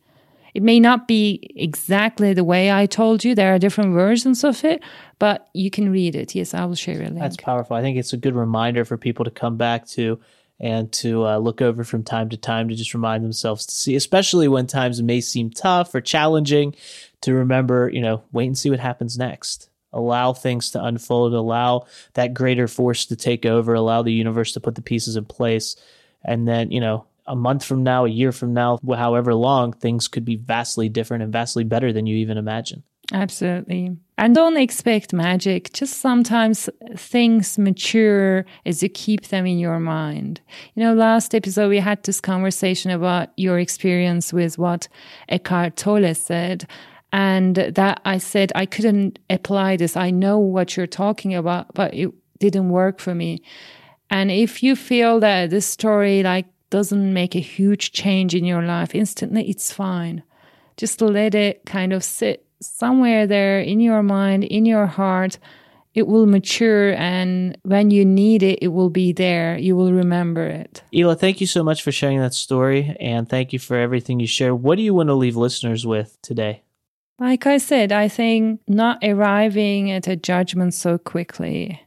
It 0.57 0.63
may 0.63 0.79
not 0.79 1.07
be 1.07 1.51
exactly 1.55 2.33
the 2.33 2.43
way 2.43 2.71
I 2.71 2.87
told 2.87 3.23
you. 3.23 3.35
There 3.35 3.53
are 3.53 3.59
different 3.59 3.93
versions 3.93 4.43
of 4.43 4.65
it, 4.65 4.81
but 5.19 5.47
you 5.53 5.69
can 5.69 5.91
read 5.91 6.15
it. 6.15 6.33
Yes, 6.33 6.55
I 6.55 6.65
will 6.65 6.73
share 6.73 6.99
a 6.99 7.03
link. 7.03 7.19
That's 7.19 7.37
powerful. 7.37 7.75
I 7.75 7.83
think 7.83 7.95
it's 7.95 8.11
a 8.11 8.17
good 8.17 8.33
reminder 8.33 8.83
for 8.83 8.97
people 8.97 9.23
to 9.25 9.29
come 9.29 9.55
back 9.55 9.85
to 9.89 10.19
and 10.59 10.91
to 10.93 11.27
uh, 11.27 11.37
look 11.37 11.61
over 11.61 11.83
from 11.83 12.01
time 12.01 12.29
to 12.29 12.37
time 12.37 12.69
to 12.69 12.75
just 12.75 12.95
remind 12.95 13.23
themselves 13.23 13.67
to 13.67 13.75
see, 13.75 13.95
especially 13.95 14.47
when 14.47 14.65
times 14.65 14.99
may 14.99 15.21
seem 15.21 15.51
tough 15.51 15.93
or 15.93 16.01
challenging, 16.01 16.73
to 17.21 17.35
remember, 17.35 17.91
you 17.93 18.01
know, 18.01 18.23
wait 18.31 18.47
and 18.47 18.57
see 18.57 18.71
what 18.71 18.79
happens 18.79 19.15
next. 19.15 19.69
Allow 19.93 20.33
things 20.33 20.71
to 20.71 20.83
unfold, 20.83 21.35
allow 21.35 21.85
that 22.15 22.33
greater 22.33 22.67
force 22.67 23.05
to 23.05 23.15
take 23.15 23.45
over, 23.45 23.75
allow 23.75 24.01
the 24.01 24.11
universe 24.11 24.53
to 24.53 24.59
put 24.59 24.73
the 24.73 24.81
pieces 24.81 25.17
in 25.17 25.25
place. 25.25 25.75
And 26.25 26.47
then, 26.47 26.71
you 26.71 26.79
know, 26.79 27.05
a 27.27 27.35
month 27.35 27.63
from 27.63 27.83
now, 27.83 28.05
a 28.05 28.09
year 28.09 28.31
from 28.31 28.53
now, 28.53 28.79
however 28.95 29.33
long, 29.33 29.73
things 29.73 30.07
could 30.07 30.25
be 30.25 30.35
vastly 30.35 30.89
different 30.89 31.23
and 31.23 31.31
vastly 31.31 31.63
better 31.63 31.91
than 31.91 32.05
you 32.05 32.15
even 32.17 32.37
imagine. 32.37 32.83
Absolutely. 33.13 33.95
And 34.17 34.35
don't 34.35 34.57
expect 34.57 35.13
magic. 35.13 35.71
Just 35.71 35.99
sometimes 35.99 36.69
things 36.95 37.57
mature 37.57 38.45
as 38.65 38.83
you 38.83 38.89
keep 38.89 39.27
them 39.27 39.45
in 39.45 39.59
your 39.59 39.79
mind. 39.79 40.41
You 40.75 40.83
know, 40.83 40.93
last 40.93 41.33
episode 41.33 41.69
we 41.69 41.79
had 41.79 42.03
this 42.03 42.19
conversation 42.19 42.91
about 42.91 43.29
your 43.37 43.59
experience 43.59 44.33
with 44.33 44.57
what 44.57 44.87
Eckhart 45.29 45.77
Tolle 45.77 46.13
said. 46.15 46.67
And 47.13 47.55
that 47.55 48.01
I 48.03 48.17
said 48.17 48.51
I 48.55 48.65
couldn't 48.65 49.19
apply 49.29 49.77
this. 49.77 49.95
I 49.95 50.11
know 50.11 50.37
what 50.37 50.75
you're 50.75 50.87
talking 50.87 51.33
about, 51.33 51.73
but 51.73 51.93
it 51.93 52.11
didn't 52.39 52.69
work 52.69 52.99
for 52.99 53.15
me. 53.15 53.41
And 54.09 54.31
if 54.31 54.61
you 54.63 54.75
feel 54.75 55.19
that 55.21 55.49
this 55.49 55.65
story 55.65 56.23
like 56.23 56.47
doesn't 56.69 57.13
make 57.13 57.35
a 57.35 57.39
huge 57.39 57.91
change 57.91 58.35
in 58.35 58.45
your 58.45 58.61
life 58.61 58.93
instantly, 58.93 59.49
it's 59.49 59.71
fine. 59.71 60.23
Just 60.75 61.01
let 61.01 61.33
it 61.33 61.65
kind 61.65 61.93
of 61.93 62.03
sit 62.03 62.45
somewhere 62.61 63.27
there 63.27 63.59
in 63.59 63.79
your 63.79 64.03
mind, 64.03 64.43
in 64.43 64.65
your 64.65 64.85
heart. 64.85 65.39
It 65.93 66.05
will 66.05 66.27
mature, 66.27 66.93
and 66.93 67.57
when 67.63 67.89
you 67.89 68.05
need 68.05 68.43
it, 68.43 68.59
it 68.61 68.67
will 68.67 68.91
be 68.91 69.13
there. 69.13 69.57
You 69.57 69.75
will 69.75 69.91
remember 69.91 70.45
it. 70.45 70.83
Ela, 70.93 71.15
thank 71.15 71.41
you 71.41 71.47
so 71.47 71.63
much 71.63 71.81
for 71.81 71.91
sharing 71.91 72.19
that 72.19 72.35
story, 72.35 72.95
and 72.99 73.27
thank 73.27 73.51
you 73.51 73.57
for 73.57 73.75
everything 73.75 74.19
you 74.19 74.27
share. 74.27 74.53
What 74.53 74.75
do 74.75 74.83
you 74.83 74.93
want 74.93 75.09
to 75.09 75.15
leave 75.15 75.35
listeners 75.35 75.87
with 75.87 76.19
today? 76.21 76.61
Like 77.17 77.47
I 77.47 77.57
said, 77.57 77.91
I 77.91 78.09
think 78.09 78.61
not 78.67 78.99
arriving 79.01 79.89
at 79.89 80.07
a 80.07 80.15
judgment 80.15 80.75
so 80.75 80.99
quickly. 80.99 81.81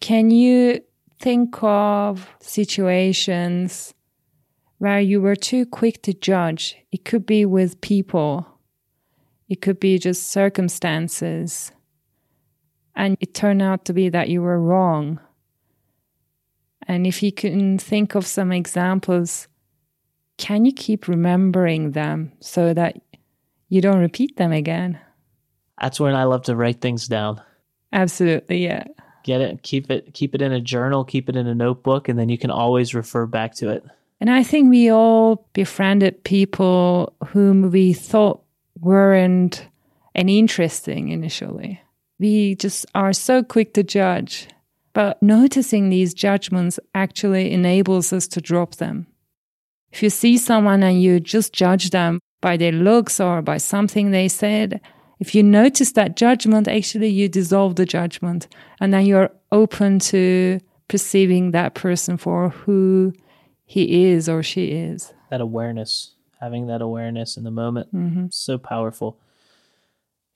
Can 0.00 0.30
you 0.30 0.80
think 1.20 1.62
of 1.62 2.28
situations 2.40 3.94
where 4.78 5.00
you 5.00 5.20
were 5.20 5.36
too 5.36 5.66
quick 5.66 6.02
to 6.02 6.14
judge? 6.14 6.76
It 6.90 7.04
could 7.04 7.26
be 7.26 7.44
with 7.44 7.80
people, 7.80 8.46
it 9.48 9.60
could 9.60 9.78
be 9.78 9.98
just 9.98 10.30
circumstances. 10.30 11.72
And 12.96 13.16
it 13.20 13.34
turned 13.34 13.62
out 13.62 13.84
to 13.84 13.92
be 13.92 14.08
that 14.08 14.28
you 14.28 14.42
were 14.42 14.60
wrong. 14.60 15.20
And 16.86 17.06
if 17.06 17.22
you 17.22 17.30
can 17.30 17.78
think 17.78 18.14
of 18.14 18.26
some 18.26 18.50
examples, 18.50 19.46
can 20.38 20.64
you 20.64 20.72
keep 20.72 21.06
remembering 21.06 21.92
them 21.92 22.32
so 22.40 22.74
that 22.74 23.00
you 23.68 23.80
don't 23.80 24.00
repeat 24.00 24.36
them 24.36 24.52
again? 24.52 24.98
That's 25.80 26.00
when 26.00 26.14
I 26.14 26.24
love 26.24 26.42
to 26.44 26.56
write 26.56 26.80
things 26.80 27.06
down. 27.06 27.40
Absolutely, 27.92 28.64
yeah. 28.64 28.84
Get 29.22 29.40
it, 29.40 29.62
keep 29.62 29.90
it, 29.90 30.14
keep 30.14 30.34
it 30.34 30.42
in 30.42 30.52
a 30.52 30.60
journal, 30.60 31.04
keep 31.04 31.28
it 31.28 31.36
in 31.36 31.46
a 31.46 31.54
notebook, 31.54 32.08
and 32.08 32.18
then 32.18 32.28
you 32.28 32.38
can 32.38 32.50
always 32.50 32.94
refer 32.94 33.26
back 33.26 33.54
to 33.56 33.68
it. 33.70 33.84
And 34.20 34.30
I 34.30 34.42
think 34.42 34.70
we 34.70 34.90
all 34.90 35.46
befriended 35.52 36.24
people 36.24 37.14
whom 37.28 37.70
we 37.70 37.92
thought 37.92 38.42
weren't 38.80 39.66
any 40.14 40.38
interesting 40.38 41.08
initially. 41.08 41.80
We 42.18 42.54
just 42.54 42.86
are 42.94 43.12
so 43.12 43.42
quick 43.42 43.72
to 43.74 43.82
judge, 43.82 44.48
but 44.92 45.22
noticing 45.22 45.88
these 45.88 46.12
judgments 46.12 46.78
actually 46.94 47.52
enables 47.52 48.12
us 48.12 48.26
to 48.28 48.40
drop 48.40 48.76
them. 48.76 49.06
If 49.92 50.02
you 50.02 50.10
see 50.10 50.36
someone 50.36 50.82
and 50.82 51.00
you 51.00 51.18
just 51.20 51.52
judge 51.52 51.90
them 51.90 52.20
by 52.40 52.56
their 52.56 52.72
looks 52.72 53.20
or 53.20 53.42
by 53.42 53.56
something 53.58 54.10
they 54.10 54.28
said, 54.28 54.80
if 55.20 55.34
you 55.34 55.42
notice 55.42 55.92
that 55.92 56.16
judgment, 56.16 56.66
actually 56.66 57.08
you 57.08 57.28
dissolve 57.28 57.76
the 57.76 57.86
judgment 57.86 58.48
and 58.80 58.92
then 58.92 59.06
you're 59.06 59.30
open 59.52 59.98
to 60.00 60.58
perceiving 60.88 61.52
that 61.52 61.74
person 61.74 62.16
for 62.16 62.48
who 62.48 63.12
he 63.64 64.06
is 64.10 64.28
or 64.28 64.42
she 64.42 64.72
is. 64.72 65.12
That 65.30 65.40
awareness, 65.40 66.14
having 66.40 66.66
that 66.66 66.82
awareness 66.82 67.36
in 67.36 67.44
the 67.44 67.50
moment, 67.52 67.94
Mm-hmm. 67.94 68.26
so 68.30 68.58
powerful. 68.58 69.18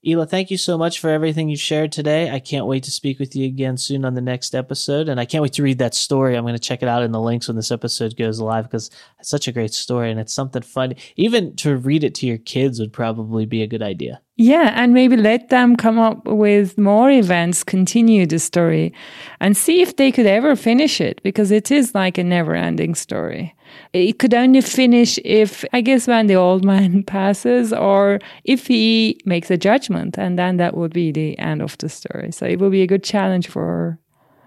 Ela, 0.06 0.26
thank 0.26 0.50
you 0.50 0.58
so 0.58 0.76
much 0.76 1.00
for 1.00 1.08
everything 1.08 1.48
you 1.48 1.56
shared 1.56 1.90
today. 1.90 2.30
I 2.30 2.38
can't 2.38 2.66
wait 2.66 2.82
to 2.84 2.90
speak 2.90 3.18
with 3.18 3.34
you 3.34 3.46
again 3.46 3.78
soon 3.78 4.04
on 4.04 4.12
the 4.14 4.20
next 4.20 4.54
episode. 4.54 5.08
And 5.08 5.18
I 5.18 5.24
can't 5.24 5.40
wait 5.40 5.54
to 5.54 5.62
read 5.62 5.78
that 5.78 5.94
story. 5.94 6.36
I'm 6.36 6.44
going 6.44 6.52
to 6.54 6.58
check 6.60 6.82
it 6.82 6.88
out 6.90 7.02
in 7.02 7.10
the 7.10 7.20
links 7.20 7.48
when 7.48 7.56
this 7.56 7.72
episode 7.72 8.14
goes 8.14 8.38
live 8.38 8.64
because 8.64 8.90
it's 9.18 9.30
such 9.30 9.48
a 9.48 9.52
great 9.52 9.72
story 9.72 10.10
and 10.10 10.20
it's 10.20 10.34
something 10.34 10.60
fun. 10.60 10.94
Even 11.16 11.56
to 11.56 11.78
read 11.78 12.04
it 12.04 12.14
to 12.16 12.26
your 12.26 12.36
kids 12.36 12.78
would 12.80 12.92
probably 12.92 13.46
be 13.46 13.62
a 13.62 13.66
good 13.66 13.82
idea. 13.82 14.20
Yeah, 14.36 14.72
and 14.74 14.92
maybe 14.92 15.16
let 15.16 15.50
them 15.50 15.76
come 15.76 15.96
up 15.96 16.26
with 16.26 16.76
more 16.76 17.08
events, 17.08 17.62
continue 17.62 18.26
the 18.26 18.40
story, 18.40 18.92
and 19.40 19.56
see 19.56 19.80
if 19.80 19.94
they 19.94 20.10
could 20.10 20.26
ever 20.26 20.56
finish 20.56 21.00
it 21.00 21.22
because 21.22 21.52
it 21.52 21.70
is 21.70 21.94
like 21.94 22.18
a 22.18 22.24
never 22.24 22.52
ending 22.56 22.96
story. 22.96 23.54
It 23.92 24.18
could 24.18 24.34
only 24.34 24.60
finish 24.60 25.20
if, 25.24 25.64
I 25.72 25.80
guess, 25.82 26.08
when 26.08 26.26
the 26.26 26.34
old 26.34 26.64
man 26.72 27.04
passes 27.04 27.72
or 27.72 28.18
if 28.42 28.66
he 28.66 29.20
makes 29.24 29.52
a 29.52 29.56
judgment, 29.56 30.18
and 30.18 30.36
then 30.36 30.56
that 30.56 30.76
would 30.76 30.92
be 30.92 31.12
the 31.12 31.38
end 31.38 31.62
of 31.62 31.78
the 31.78 31.88
story. 31.88 32.32
So 32.32 32.44
it 32.44 32.58
will 32.58 32.70
be 32.70 32.82
a 32.82 32.88
good 32.88 33.04
challenge 33.04 33.46
for 33.46 34.00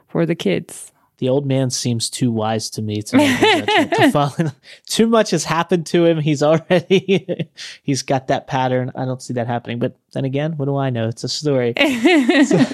for 0.10 0.26
the 0.26 0.36
kids. 0.36 0.91
The 1.19 1.30
old 1.30 1.47
man 1.47 1.71
seems 1.71 2.12
too 2.12 2.32
wise 2.32 2.69
to 2.71 2.82
me 2.82 3.01
to, 3.01 3.17
make 3.17 3.41
a 3.41 3.41
judgment, 3.65 3.93
to 3.93 4.12
follow. 4.12 4.51
Too 4.86 5.08
much 5.08 5.32
has 5.32 5.43
happened 5.43 5.88
to 5.88 6.06
him. 6.06 6.19
He's 6.19 6.43
already 6.43 7.49
he's 7.84 8.03
got 8.03 8.27
that 8.27 8.45
pattern. 8.45 8.91
I 8.93 9.06
don't 9.06 9.21
see 9.21 9.34
that 9.34 9.47
happening. 9.47 9.80
But 9.80 9.95
then 10.12 10.25
again, 10.25 10.58
what 10.58 10.65
do 10.65 10.77
I 10.77 10.91
know? 10.91 11.08
It's 11.08 11.23
a 11.23 11.30
story. 11.30 11.73
so, 12.45 12.65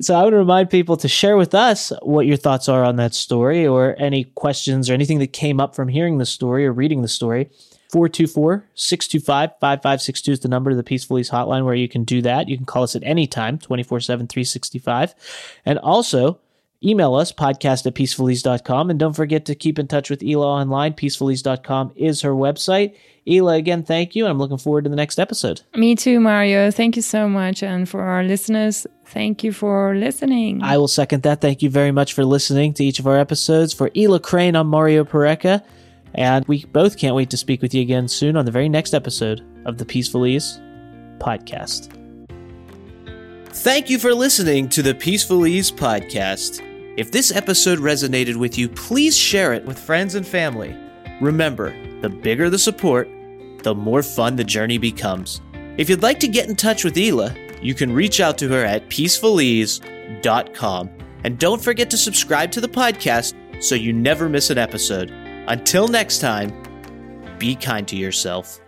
so 0.00 0.14
I 0.14 0.24
would 0.24 0.34
remind 0.34 0.70
people 0.70 0.96
to 0.96 1.08
share 1.08 1.36
with 1.36 1.54
us 1.54 1.92
what 2.02 2.26
your 2.26 2.36
thoughts 2.36 2.68
are 2.68 2.84
on 2.84 2.96
that 2.96 3.14
story 3.14 3.64
or 3.64 3.94
any 3.98 4.24
questions 4.24 4.90
or 4.90 4.94
anything 4.94 5.20
that 5.20 5.32
came 5.32 5.60
up 5.60 5.76
from 5.76 5.86
hearing 5.86 6.18
the 6.18 6.26
story 6.26 6.66
or 6.66 6.72
reading 6.72 7.02
the 7.02 7.08
story. 7.08 7.48
424-625-5562 7.92 10.28
is 10.28 10.40
the 10.40 10.48
number 10.48 10.70
of 10.70 10.76
the 10.76 10.82
Peaceful 10.82 11.18
Ease 11.18 11.30
hotline 11.30 11.64
where 11.64 11.74
you 11.74 11.88
can 11.88 12.04
do 12.04 12.20
that. 12.22 12.48
You 12.48 12.56
can 12.56 12.66
call 12.66 12.82
us 12.82 12.94
at 12.94 13.02
any 13.02 13.26
time, 13.26 13.58
24-7, 13.58 14.28
365. 14.28 15.14
And 15.64 15.78
also, 15.78 16.38
email 16.84 17.14
us, 17.14 17.32
podcast 17.32 17.86
at 17.86 17.94
peacefulease.com. 17.94 18.90
And 18.90 18.98
don't 18.98 19.14
forget 19.14 19.44
to 19.46 19.54
keep 19.54 19.78
in 19.78 19.86
touch 19.86 20.10
with 20.10 20.22
Ela 20.22 20.46
online. 20.46 20.94
Peacefulease.com 20.94 21.92
is 21.96 22.22
her 22.22 22.32
website. 22.32 22.94
Ela, 23.26 23.54
again, 23.54 23.82
thank 23.82 24.16
you. 24.16 24.26
I'm 24.26 24.38
looking 24.38 24.58
forward 24.58 24.84
to 24.84 24.90
the 24.90 24.96
next 24.96 25.18
episode. 25.18 25.62
Me 25.74 25.94
too, 25.94 26.18
Mario. 26.18 26.70
Thank 26.70 26.96
you 26.96 27.02
so 27.02 27.28
much. 27.28 27.62
And 27.62 27.88
for 27.88 28.02
our 28.02 28.24
listeners, 28.24 28.86
thank 29.06 29.44
you 29.44 29.52
for 29.52 29.94
listening. 29.94 30.62
I 30.62 30.78
will 30.78 30.88
second 30.88 31.24
that. 31.24 31.40
Thank 31.40 31.62
you 31.62 31.68
very 31.68 31.92
much 31.92 32.14
for 32.14 32.24
listening 32.24 32.72
to 32.74 32.84
each 32.84 32.98
of 32.98 33.06
our 33.06 33.18
episodes. 33.18 33.72
For 33.74 33.90
Ela 33.94 34.20
Crane, 34.20 34.56
I'm 34.56 34.68
Mario 34.68 35.04
Pareca. 35.04 35.62
And 36.14 36.46
we 36.48 36.64
both 36.66 36.96
can't 36.96 37.14
wait 37.14 37.28
to 37.30 37.36
speak 37.36 37.60
with 37.60 37.74
you 37.74 37.82
again 37.82 38.08
soon 38.08 38.36
on 38.36 38.46
the 38.46 38.50
very 38.50 38.68
next 38.68 38.94
episode 38.94 39.44
of 39.66 39.76
the 39.76 39.84
Peaceful 39.84 40.26
Ease 40.26 40.58
podcast. 41.18 41.94
Thank 43.50 43.90
you 43.90 43.98
for 43.98 44.14
listening 44.14 44.68
to 44.70 44.82
the 44.82 44.94
Peaceful 44.94 45.46
Ease 45.46 45.70
podcast. 45.70 46.64
If 46.98 47.10
this 47.12 47.30
episode 47.30 47.78
resonated 47.78 48.34
with 48.34 48.58
you, 48.58 48.68
please 48.68 49.16
share 49.16 49.52
it 49.52 49.64
with 49.64 49.78
friends 49.78 50.16
and 50.16 50.26
family. 50.26 50.76
Remember, 51.20 51.70
the 52.00 52.08
bigger 52.08 52.50
the 52.50 52.58
support, 52.58 53.08
the 53.62 53.72
more 53.72 54.02
fun 54.02 54.34
the 54.34 54.42
journey 54.42 54.78
becomes. 54.78 55.40
If 55.76 55.88
you'd 55.88 56.02
like 56.02 56.18
to 56.18 56.26
get 56.26 56.48
in 56.48 56.56
touch 56.56 56.82
with 56.82 56.98
Ela, 56.98 57.36
you 57.62 57.72
can 57.72 57.94
reach 57.94 58.20
out 58.20 58.36
to 58.38 58.48
her 58.48 58.64
at 58.64 58.88
peacefulease.com. 58.88 60.90
And 61.22 61.38
don't 61.38 61.62
forget 61.62 61.88
to 61.90 61.96
subscribe 61.96 62.50
to 62.50 62.60
the 62.60 62.68
podcast 62.68 63.62
so 63.62 63.76
you 63.76 63.92
never 63.92 64.28
miss 64.28 64.50
an 64.50 64.58
episode. 64.58 65.12
Until 65.46 65.86
next 65.86 66.18
time, 66.18 66.52
be 67.38 67.54
kind 67.54 67.86
to 67.86 67.94
yourself. 67.94 68.58